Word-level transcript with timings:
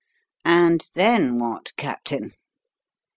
"And 0.45 0.87
then 0.95 1.37
what, 1.37 1.73
Captain?" 1.77 2.33